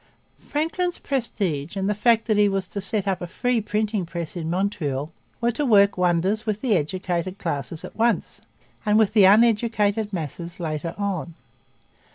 [0.39, 4.35] Franklin's prestige and the fact that he was to set up a 'free' printing press
[4.35, 8.41] in Montreal were to work wonders with the educated classes at once
[8.83, 11.35] and with the uneducated masses later on.